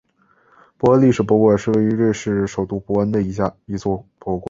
[0.79, 4.39] 伯恩历史博物馆是位于瑞士首都伯恩的一座博物馆。